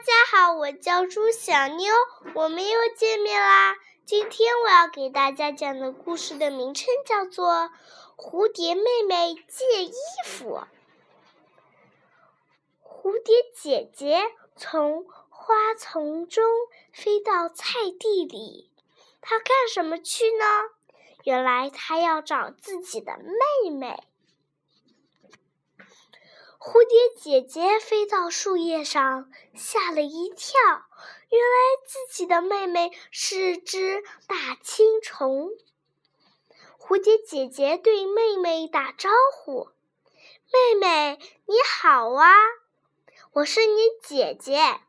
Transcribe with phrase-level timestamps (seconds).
[0.00, 1.92] 大家好，我叫朱小妞，
[2.34, 3.76] 我们又见面啦。
[4.06, 7.52] 今天我要给大家讲的故事的名称叫做
[8.16, 9.92] 《蝴蝶妹妹借衣
[10.24, 10.58] 服》。
[12.82, 14.22] 蝴蝶姐姐
[14.56, 16.42] 从花丛中
[16.94, 18.70] 飞到菜地里，
[19.20, 20.46] 她干什么去呢？
[21.24, 24.02] 原来她要找自己的妹妹。
[26.62, 30.60] 蝴蝶姐姐飞到树叶上，吓了一跳。
[31.30, 35.48] 原来自己的妹妹是只大青虫。
[36.78, 39.70] 蝴蝶姐姐对妹妹打招呼
[40.52, 42.30] ：“妹妹，你好啊，
[43.32, 44.80] 我是你姐姐。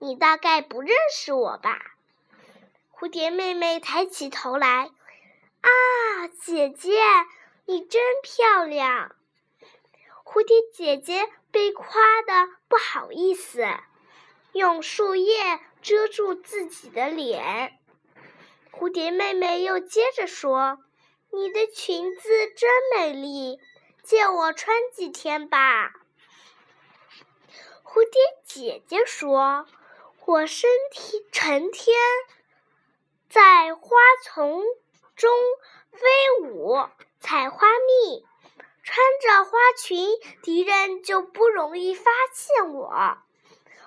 [0.00, 1.78] 你大概不认识我吧？”
[2.92, 4.90] 蝴蝶妹妹抬起头来
[5.62, 7.00] ：“啊，姐姐，
[7.66, 9.14] 你真漂亮。”
[10.32, 13.66] 蝴蝶姐姐被夸的不好意思，
[14.52, 17.78] 用树叶遮住自己的脸。
[18.70, 20.78] 蝴蝶妹妹又接着说
[21.30, 23.60] ：“你的裙子真美丽，
[24.02, 25.92] 借我穿几天吧。”
[27.84, 29.66] 蝴蝶姐姐说
[30.24, 31.94] ：“我身体成天
[33.28, 34.62] 在花丛
[35.14, 35.30] 中
[35.90, 36.88] 飞舞，
[37.20, 38.24] 采花蜜。”
[38.94, 40.06] 穿着花裙，
[40.42, 42.90] 敌人就不容易发现我。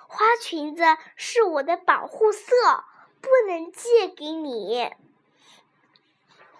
[0.08, 0.82] 花裙子
[1.14, 2.50] 是我的保护色，
[3.20, 4.92] 不能借给你。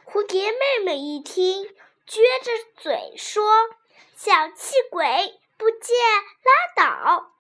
[0.04, 1.64] 蝴蝶妹妹一听，
[2.06, 3.42] 撅着嘴说
[4.14, 5.94] ：“小气鬼，不借
[6.44, 7.32] 拉倒。”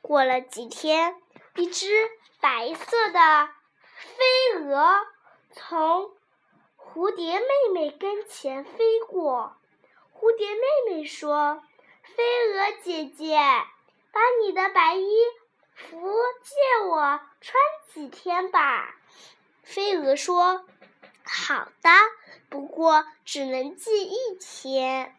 [0.00, 1.20] 过了几天，
[1.56, 3.50] 一只白色的
[3.94, 5.06] 飞蛾
[5.50, 6.16] 从
[6.78, 9.58] 蝴蝶妹妹跟前飞过。
[10.22, 11.64] 蝴蝶妹妹说
[12.14, 13.36] ：“飞蛾姐姐，
[14.12, 15.10] 把你的白衣
[15.74, 15.98] 服
[16.44, 17.60] 借我穿
[17.92, 18.94] 几天吧。”
[19.64, 20.64] 飞蛾说
[21.26, 21.90] ：“好的，
[22.48, 25.18] 不过只能寄一天。”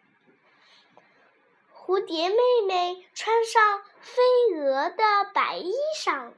[1.76, 4.24] 蝴蝶妹妹穿上飞
[4.56, 5.04] 蛾的
[5.34, 6.32] 白衣裳，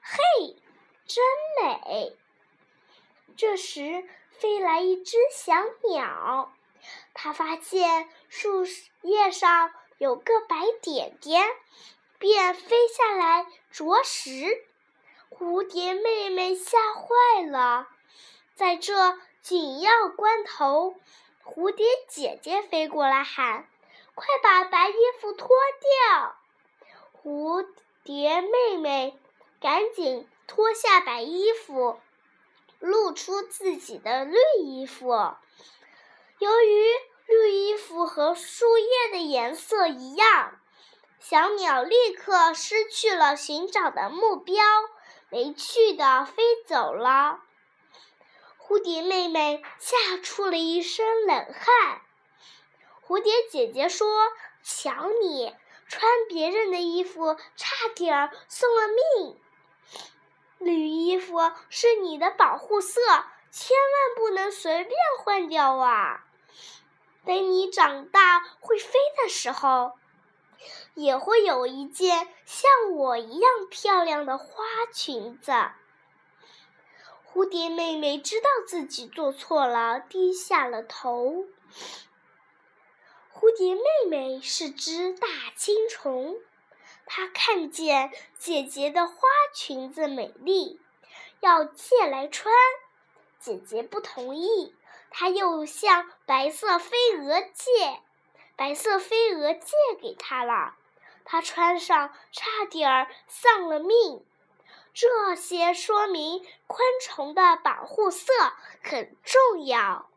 [0.00, 0.56] 嘿，
[1.04, 1.22] 真
[1.60, 2.16] 美。
[3.36, 5.54] 这时，飞来一只小
[5.90, 6.55] 鸟。
[7.14, 8.66] 他发现树
[9.02, 11.48] 叶上有个白点点，
[12.18, 14.64] 便飞下来啄食。
[15.30, 17.88] 蝴蝶妹妹吓坏了。
[18.54, 20.94] 在这紧要关头，
[21.44, 23.68] 蝴蝶姐姐飞过来喊
[24.14, 25.48] ：“快把白衣服脱
[26.08, 26.36] 掉！”
[27.22, 27.66] 蝴
[28.02, 29.18] 蝶妹妹
[29.60, 32.00] 赶紧脱下白衣服，
[32.78, 35.34] 露出自己的绿衣服。
[36.38, 36.86] 由于
[37.26, 40.60] 绿衣服和树叶的颜色一样，
[41.18, 44.62] 小鸟立刻失去了寻找的目标，
[45.30, 47.40] 没趣的飞走了。
[48.58, 52.02] 蝴蝶妹妹吓出了一身冷汗。
[53.06, 54.06] 蝴蝶姐姐说
[54.62, 55.54] ：“瞧你
[55.88, 59.40] 穿别人的衣服，差点儿送了命。
[60.58, 63.00] 绿衣服是你的保护色，
[63.50, 66.24] 千万不能随便换掉啊！”
[67.24, 68.92] 等你长大会飞
[69.22, 69.98] 的时候，
[70.94, 74.64] 也会有一件像我一样漂亮的花
[74.94, 75.52] 裙子。
[77.24, 81.44] 蝴蝶妹妹知道自己做错了，低下了头。
[83.34, 86.36] 蝴蝶妹妹是只大青虫，
[87.04, 89.14] 她看见姐姐的花
[89.52, 90.80] 裙子美丽，
[91.40, 92.54] 要借来穿，
[93.46, 94.74] 姐姐不同意。
[95.08, 98.02] 她又向白色飞蛾借，
[98.56, 100.74] 白色飞蛾借给她了。
[101.24, 104.26] 她穿上，差点儿丧了命。
[104.92, 108.32] 这些说明昆虫的保护色
[108.82, 110.10] 很重要。